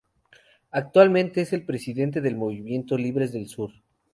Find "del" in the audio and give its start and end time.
2.21-2.35, 3.33-3.47